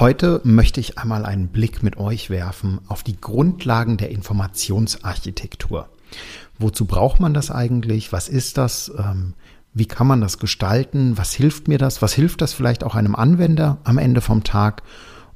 [0.00, 5.88] Heute möchte ich einmal einen Blick mit euch werfen auf die Grundlagen der Informationsarchitektur.
[6.56, 8.12] Wozu braucht man das eigentlich?
[8.12, 8.92] Was ist das?
[8.96, 9.34] Ähm,
[9.74, 11.18] wie kann man das gestalten?
[11.18, 12.00] Was hilft mir das?
[12.00, 14.84] Was hilft das vielleicht auch einem Anwender am Ende vom Tag?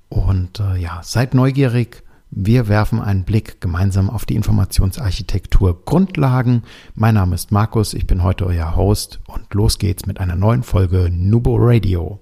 [0.09, 2.05] Und äh, ja, seid neugierig.
[2.31, 6.63] Wir werfen einen Blick gemeinsam auf die Informationsarchitektur Grundlagen.
[6.95, 10.63] Mein Name ist Markus, ich bin heute euer Host und los geht's mit einer neuen
[10.63, 12.21] Folge Nubo Radio.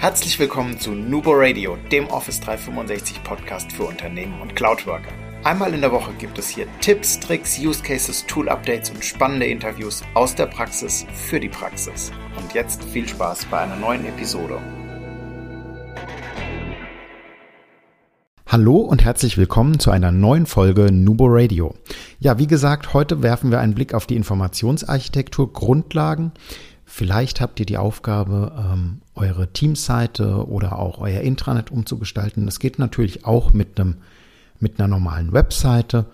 [0.00, 5.12] Herzlich willkommen zu Nubo Radio, dem Office 365 Podcast für Unternehmen und Cloudworker.
[5.44, 9.44] Einmal in der Woche gibt es hier Tipps, Tricks, Use Cases, Tool Updates und spannende
[9.44, 12.12] Interviews aus der Praxis für die Praxis.
[12.40, 14.58] Und jetzt viel Spaß bei einer neuen Episode.
[18.46, 21.74] Hallo und herzlich willkommen zu einer neuen Folge Nubo Radio.
[22.20, 26.32] Ja, wie gesagt, heute werfen wir einen Blick auf die Informationsarchitektur Grundlagen.
[26.92, 32.46] Vielleicht habt ihr die Aufgabe, ähm, eure Teamseite oder auch euer Intranet umzugestalten.
[32.46, 33.98] Das geht natürlich auch mit einem
[34.58, 36.06] mit einer normalen Webseite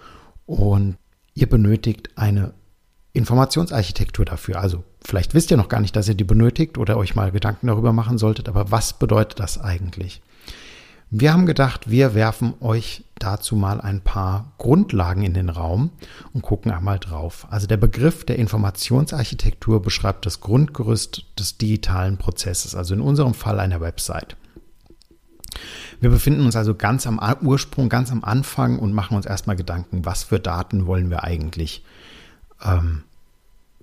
[0.45, 0.99] und
[1.33, 2.53] ihr benötigt eine
[3.15, 4.61] Informationsarchitektur dafür.
[4.61, 7.69] Also vielleicht wisst ihr noch gar nicht, dass ihr die benötigt oder euch mal Gedanken
[7.69, 10.21] darüber machen solltet, aber was bedeutet das eigentlich?
[11.11, 15.91] Wir haben gedacht, wir werfen euch dazu mal ein paar Grundlagen in den Raum
[16.33, 17.47] und gucken einmal drauf.
[17.49, 23.61] Also der Begriff der Informationsarchitektur beschreibt das Grundgerüst des digitalen Prozesses, also in unserem Fall
[23.61, 24.37] einer Website.
[26.01, 30.05] Wir befinden uns also ganz am Ursprung, ganz am Anfang und machen uns erstmal Gedanken,
[30.05, 31.85] was für Daten wollen wir eigentlich
[32.63, 33.05] ähm,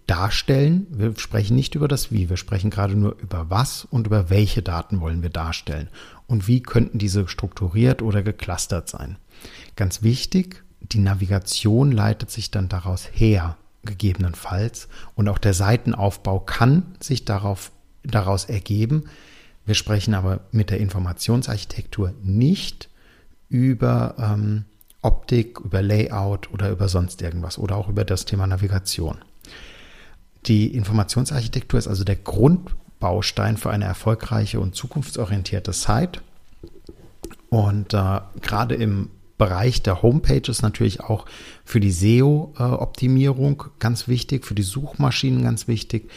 [0.07, 0.85] darstellen.
[0.91, 4.61] Wir sprechen nicht über das Wie, wir sprechen gerade nur über was und über welche
[4.61, 5.89] Daten wollen wir darstellen
[6.27, 9.17] und wie könnten diese strukturiert oder geclustert sein.
[9.75, 16.95] Ganz wichtig, die Navigation leitet sich dann daraus her, gegebenenfalls, und auch der Seitenaufbau kann
[16.99, 17.71] sich darauf,
[18.03, 19.05] daraus ergeben.
[19.65, 22.89] Wir sprechen aber mit der Informationsarchitektur nicht
[23.49, 24.65] über ähm,
[25.01, 29.17] Optik, über Layout oder über sonst irgendwas oder auch über das Thema Navigation.
[30.45, 32.17] Die Informationsarchitektur ist also der
[33.03, 36.21] Grundbaustein für eine erfolgreiche und zukunftsorientierte Site.
[37.49, 41.25] Und äh, gerade im Bereich der Homepages natürlich auch
[41.65, 46.09] für die SEO-Optimierung ganz wichtig, für die Suchmaschinen ganz wichtig,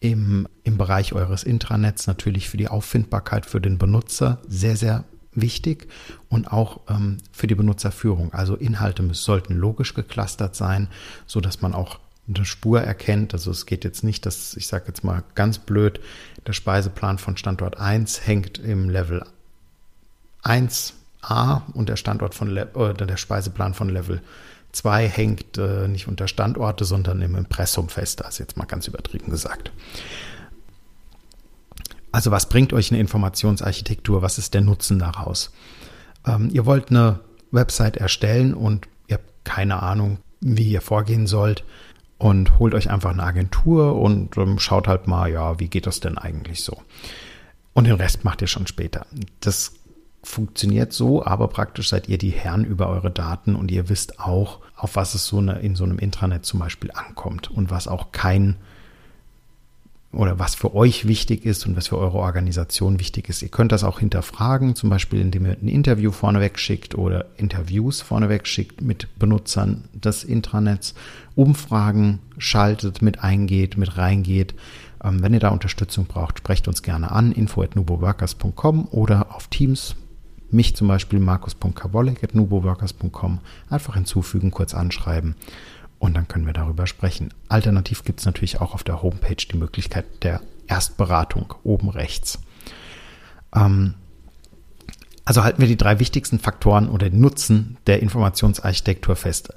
[0.00, 5.88] im, im Bereich eures Intranets natürlich für die Auffindbarkeit für den Benutzer sehr, sehr wichtig
[6.28, 8.34] und auch ähm, für die Benutzerführung.
[8.34, 10.88] Also Inhalte sollten logisch geclustert sein,
[11.26, 11.98] so dass man auch
[12.28, 13.34] eine Spur erkennt.
[13.34, 16.00] Also es geht jetzt nicht, dass, ich sage jetzt mal ganz blöd,
[16.46, 19.24] der Speiseplan von Standort 1 hängt im Level
[20.42, 24.22] 1a und der Standort von Le oder der Speiseplan von Level
[24.72, 28.20] 2 hängt äh, nicht unter Standorte, sondern im Impressum fest.
[28.20, 29.70] Das ist jetzt mal ganz übertrieben gesagt.
[32.12, 34.22] Also was bringt euch eine Informationsarchitektur?
[34.22, 35.52] Was ist der Nutzen daraus?
[36.26, 37.20] Ähm, ihr wollt eine
[37.50, 41.64] Website erstellen und ihr habt keine Ahnung, wie ihr vorgehen sollt
[42.18, 46.00] und holt euch einfach eine Agentur und ähm, schaut halt mal, ja, wie geht das
[46.00, 46.82] denn eigentlich so?
[47.74, 49.06] Und den Rest macht ihr schon später.
[49.40, 49.74] Das
[50.22, 54.60] funktioniert so, aber praktisch seid ihr die Herren über eure Daten und ihr wisst auch,
[54.76, 58.12] auf was es so eine, in so einem Intranet zum Beispiel ankommt und was auch
[58.12, 58.56] kein
[60.16, 63.42] oder was für euch wichtig ist und was für eure Organisation wichtig ist.
[63.42, 68.00] Ihr könnt das auch hinterfragen, zum Beispiel indem ihr ein Interview vorneweg schickt oder Interviews
[68.00, 70.94] vorneweg schickt mit Benutzern des Intranets,
[71.34, 74.54] Umfragen schaltet, mit eingeht, mit reingeht.
[75.04, 79.96] Ähm, wenn ihr da Unterstützung braucht, sprecht uns gerne an, info.nuboworkers.com oder auf Teams.
[80.50, 85.34] Mich zum Beispiel markus.kawolik.nuboworkers.com einfach hinzufügen, kurz anschreiben
[85.98, 87.32] und dann können wir darüber sprechen.
[87.48, 92.38] Alternativ gibt es natürlich auch auf der Homepage die Möglichkeit der Erstberatung oben rechts.
[93.54, 93.94] Ähm,
[95.24, 99.52] also halten wir die drei wichtigsten Faktoren oder den Nutzen der Informationsarchitektur fest.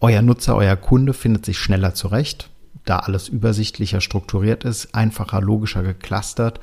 [0.00, 2.50] Euer Nutzer, euer Kunde findet sich schneller zurecht,
[2.84, 6.58] da alles übersichtlicher strukturiert ist, einfacher, logischer geclustert.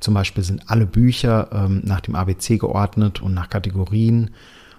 [0.00, 4.32] Zum Beispiel sind alle Bücher ähm, nach dem ABC geordnet und nach Kategorien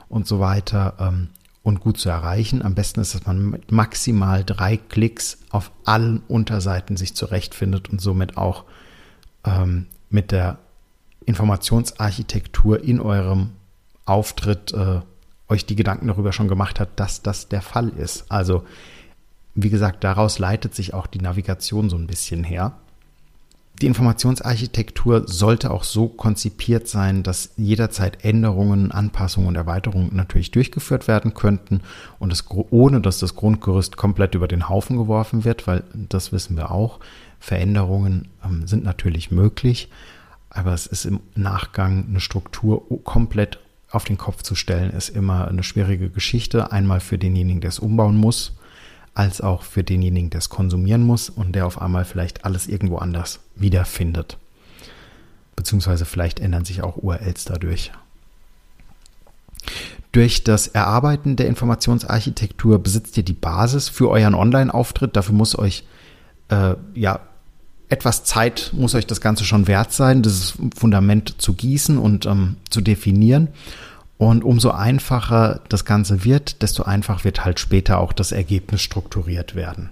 [0.09, 0.95] und so weiter.
[0.99, 1.29] Ähm,
[1.63, 2.61] und gut zu erreichen.
[2.61, 8.01] Am besten ist, dass man mit maximal drei Klicks auf allen Unterseiten sich zurechtfindet und
[8.01, 8.65] somit auch
[9.45, 10.59] ähm, mit der
[11.25, 13.51] Informationsarchitektur in eurem
[14.05, 14.99] Auftritt äh,
[15.47, 18.25] euch die Gedanken darüber schon gemacht hat, dass das der Fall ist.
[18.29, 18.63] Also,
[19.55, 22.73] wie gesagt, daraus leitet sich auch die Navigation so ein bisschen her.
[23.83, 31.09] Die Informationsarchitektur sollte auch so konzipiert sein, dass jederzeit Änderungen, Anpassungen und Erweiterungen natürlich durchgeführt
[31.09, 31.81] werden könnten
[32.17, 36.55] und es ohne dass das Grundgerüst komplett über den Haufen geworfen wird, weil das wissen
[36.55, 37.01] wir auch.
[37.41, 39.89] Veränderungen ähm, sind natürlich möglich.
[40.49, 43.59] aber es ist im Nachgang eine Struktur komplett
[43.91, 46.71] auf den Kopf zu stellen, ist immer eine schwierige Geschichte.
[46.71, 48.55] Einmal für denjenigen, der es umbauen muss,
[49.13, 52.97] als auch für denjenigen, der es konsumieren muss und der auf einmal vielleicht alles irgendwo
[52.97, 54.37] anders wiederfindet.
[55.55, 57.91] Beziehungsweise vielleicht ändern sich auch URLs dadurch.
[60.11, 65.15] Durch das Erarbeiten der Informationsarchitektur besitzt ihr die Basis für euren Online-Auftritt.
[65.15, 65.85] Dafür muss euch
[66.49, 67.19] äh, ja
[67.89, 72.57] etwas Zeit muss euch das Ganze schon wert sein, dieses Fundament zu gießen und ähm,
[72.69, 73.49] zu definieren.
[74.23, 79.53] Und umso einfacher das Ganze wird, desto einfacher wird halt später auch das Ergebnis strukturiert
[79.53, 79.89] werden.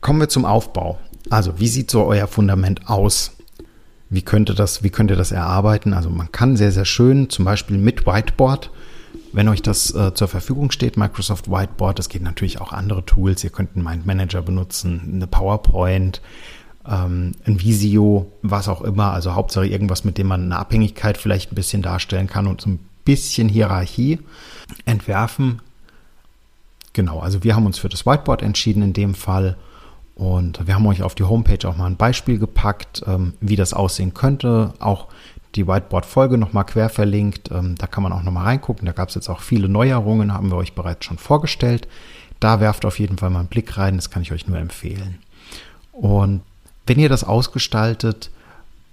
[0.00, 0.98] Kommen wir zum Aufbau.
[1.28, 3.32] Also, wie sieht so euer Fundament aus?
[4.08, 5.92] Wie könnte das, wie könnt ihr das erarbeiten?
[5.92, 8.70] Also, man kann sehr, sehr schön, zum Beispiel mit Whiteboard,
[9.34, 13.44] wenn euch das äh, zur Verfügung steht, Microsoft Whiteboard, es geht natürlich auch andere Tools.
[13.44, 16.22] Ihr könnt einen Mind Manager benutzen, eine PowerPoint,
[16.88, 19.12] ähm, ein Visio, was auch immer.
[19.12, 22.70] Also Hauptsache irgendwas, mit dem man eine Abhängigkeit vielleicht ein bisschen darstellen kann und so
[22.70, 24.20] ein bisschen Hierarchie
[24.84, 25.60] entwerfen.
[26.92, 29.56] Genau, also wir haben uns für das Whiteboard entschieden in dem Fall.
[30.14, 33.74] Und wir haben euch auf die Homepage auch mal ein Beispiel gepackt, ähm, wie das
[33.74, 34.72] aussehen könnte.
[34.78, 35.08] Auch
[35.56, 37.50] die Whiteboard-Folge nochmal quer verlinkt.
[37.50, 38.86] Ähm, da kann man auch nochmal reingucken.
[38.86, 41.88] Da gab es jetzt auch viele Neuerungen, haben wir euch bereits schon vorgestellt.
[42.38, 43.96] Da werft auf jeden Fall mal einen Blick rein.
[43.96, 45.18] Das kann ich euch nur empfehlen.
[45.92, 46.42] Und
[46.86, 48.30] wenn ihr das ausgestaltet,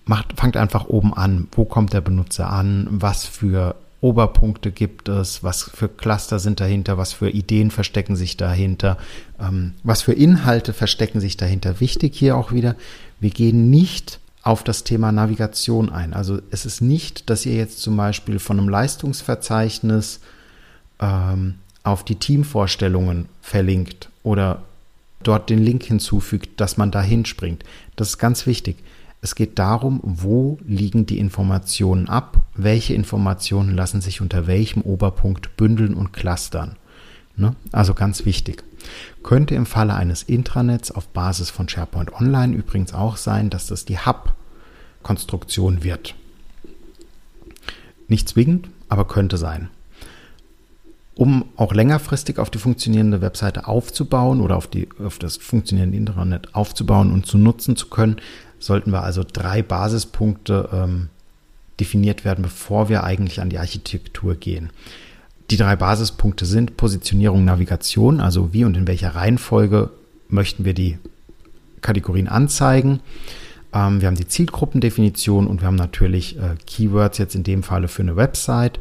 [0.05, 1.47] macht, fangt einfach oben an.
[1.51, 2.87] Wo kommt der Benutzer an?
[2.89, 5.43] Was für Oberpunkte gibt es?
[5.43, 6.97] Was für Cluster sind dahinter?
[6.97, 8.97] Was für Ideen verstecken sich dahinter?
[9.39, 11.79] Ähm, was für Inhalte verstecken sich dahinter?
[11.79, 12.75] Wichtig hier auch wieder,
[13.19, 16.13] wir gehen nicht auf das Thema Navigation ein.
[16.13, 20.19] Also es ist nicht, dass ihr jetzt zum Beispiel von einem Leistungsverzeichnis
[20.99, 24.63] ähm, auf die Teamvorstellungen verlinkt oder
[25.21, 27.63] dort den Link hinzufügt, dass man da hinspringt.
[27.95, 28.77] Das ist ganz wichtig.
[29.23, 35.55] Es geht darum, wo liegen die Informationen ab, welche Informationen lassen sich unter welchem Oberpunkt
[35.57, 36.75] bündeln und clustern.
[37.35, 37.55] Ne?
[37.71, 38.63] Also ganz wichtig.
[39.21, 43.85] Könnte im Falle eines Intranets auf Basis von SharePoint Online übrigens auch sein, dass das
[43.85, 46.15] die Hub-Konstruktion wird.
[48.07, 49.69] Nicht zwingend, aber könnte sein
[51.13, 56.55] um auch längerfristig auf die funktionierende Webseite aufzubauen oder auf, die, auf das funktionierende Internet
[56.55, 58.15] aufzubauen und zu nutzen zu können,
[58.61, 61.09] sollten wir also drei Basispunkte ähm,
[61.79, 64.69] definiert werden, bevor wir eigentlich an die Architektur gehen.
[65.49, 69.89] Die drei Basispunkte sind Positionierung, Navigation, also wie und in welcher Reihenfolge
[70.29, 70.97] möchten wir die
[71.81, 73.01] Kategorien anzeigen.
[73.73, 77.87] Ähm, wir haben die Zielgruppendefinition und wir haben natürlich äh, Keywords jetzt in dem Falle
[77.87, 78.79] für eine Website.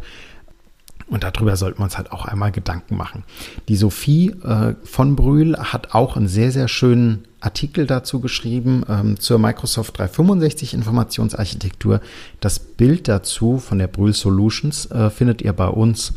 [1.08, 3.24] Und darüber sollten wir uns halt auch einmal Gedanken machen.
[3.68, 9.19] Die Sophie äh, von Brühl hat auch einen sehr, sehr schönen Artikel dazu geschrieben ähm,
[9.19, 12.00] zur Microsoft 365 Informationsarchitektur.
[12.40, 16.14] Das Bild dazu von der Brühl Solutions äh, findet ihr bei uns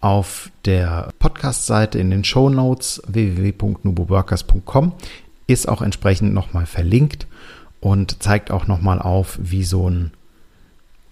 [0.00, 4.92] auf der Podcast-Seite in den Show Notes www.nuboworkers.com.
[5.46, 7.26] Ist auch entsprechend nochmal verlinkt
[7.80, 10.12] und zeigt auch nochmal auf, wie so ein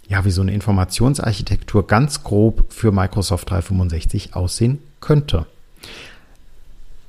[0.08, 5.44] ja, wie so eine Informationsarchitektur ganz grob für Microsoft 365 aussehen könnte.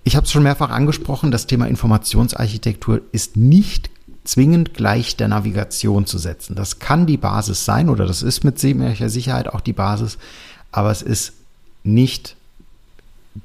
[0.03, 3.89] Ich habe es schon mehrfach angesprochen, das Thema Informationsarchitektur ist nicht
[4.23, 6.55] zwingend gleich der Navigation zu setzen.
[6.55, 10.17] Das kann die Basis sein oder das ist mit ziemlicher Sicherheit auch die Basis,
[10.71, 11.33] aber es ist
[11.83, 12.35] nicht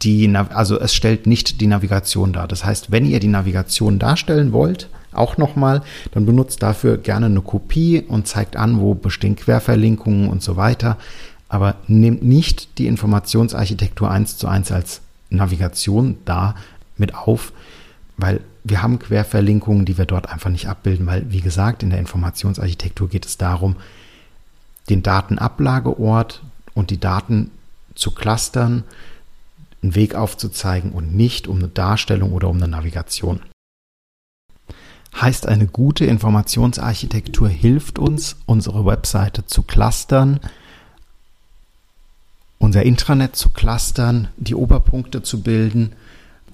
[0.02, 2.48] die, also es stellt nicht die Navigation dar.
[2.48, 5.82] Das heißt, wenn ihr die Navigation darstellen wollt, auch nochmal,
[6.12, 10.98] dann benutzt dafür gerne eine Kopie und zeigt an, wo bestehen Querverlinkungen und so weiter.
[11.48, 15.02] Aber nehmt nicht die Informationsarchitektur eins zu eins als
[15.34, 16.54] Navigation da
[16.96, 17.52] mit auf,
[18.16, 21.98] weil wir haben Querverlinkungen, die wir dort einfach nicht abbilden, weil, wie gesagt, in der
[21.98, 23.76] Informationsarchitektur geht es darum,
[24.88, 26.42] den Datenablageort
[26.74, 27.50] und die Daten
[27.94, 28.84] zu clustern,
[29.82, 33.40] einen Weg aufzuzeigen und nicht um eine Darstellung oder um eine Navigation.
[35.20, 40.40] Heißt eine gute Informationsarchitektur hilft uns, unsere Webseite zu clustern,
[42.64, 45.92] unser Intranet zu clustern, die Oberpunkte zu bilden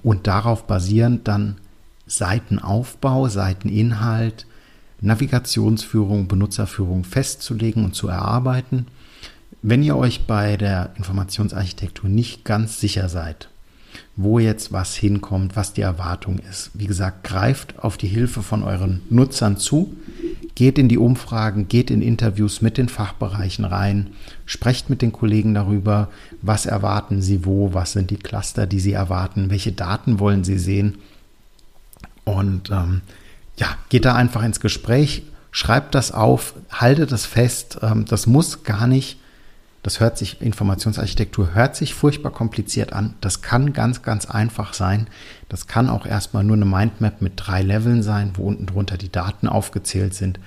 [0.03, 1.55] und darauf basierend dann
[2.05, 4.45] Seitenaufbau, Seiteninhalt,
[4.99, 8.87] Navigationsführung, Benutzerführung festzulegen und zu erarbeiten.
[9.61, 13.49] Wenn ihr euch bei der Informationsarchitektur nicht ganz sicher seid,
[14.17, 16.71] wo jetzt was hinkommt, was die Erwartung ist.
[16.73, 19.95] Wie gesagt, greift auf die Hilfe von euren Nutzern zu,
[20.55, 24.11] geht in die Umfragen, geht in Interviews mit den Fachbereichen rein,
[24.45, 26.09] sprecht mit den Kollegen darüber,
[26.41, 30.59] was erwarten sie wo, was sind die Cluster, die sie erwarten, welche Daten wollen sie
[30.59, 30.97] sehen.
[32.23, 33.01] Und ähm,
[33.57, 37.79] ja, geht da einfach ins Gespräch, Schreibt das auf, haltet das fest.
[37.81, 39.19] Ähm, das muss gar nicht,
[39.83, 43.15] das hört sich, Informationsarchitektur hört sich furchtbar kompliziert an.
[43.19, 45.07] Das kann ganz, ganz einfach sein.
[45.49, 49.11] Das kann auch erstmal nur eine Mindmap mit drei Leveln sein, wo unten drunter die
[49.11, 50.39] Daten aufgezählt sind.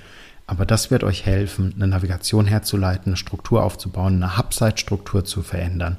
[0.47, 5.97] Aber das wird euch helfen, eine Navigation herzuleiten, eine Struktur aufzubauen, eine Hubsite-Struktur zu verändern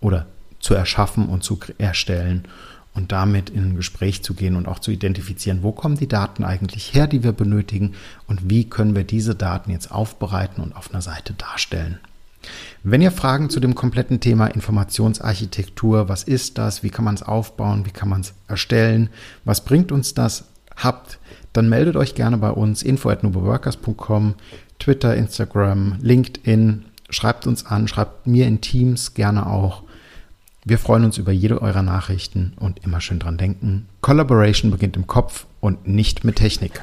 [0.00, 0.26] oder
[0.60, 2.46] zu erschaffen und zu erstellen
[2.92, 6.44] und damit in ein Gespräch zu gehen und auch zu identifizieren, wo kommen die Daten
[6.44, 7.94] eigentlich her, die wir benötigen
[8.26, 11.98] und wie können wir diese Daten jetzt aufbereiten und auf einer Seite darstellen.
[12.82, 17.22] Wenn ihr Fragen zu dem kompletten Thema Informationsarchitektur, was ist das, wie kann man es
[17.22, 19.08] aufbauen, wie kann man es erstellen,
[19.44, 20.44] was bringt uns das,
[20.76, 21.18] habt,
[21.52, 23.20] dann meldet euch gerne bei uns info at
[24.78, 29.82] Twitter, Instagram, LinkedIn, schreibt uns an, schreibt mir in Teams gerne auch.
[30.64, 33.86] Wir freuen uns über jede eurer Nachrichten und immer schön dran denken.
[34.00, 36.82] Collaboration beginnt im Kopf und nicht mit Technik.